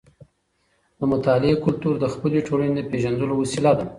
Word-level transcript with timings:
د 0.99 1.01
مطالعې 1.11 1.55
کلتور 1.65 1.95
د 1.99 2.05
خپلې 2.13 2.39
ټولنې 2.47 2.73
د 2.75 2.79
پیژندلو 2.91 3.33
وسیله 3.41 3.71
ده. 3.79 3.85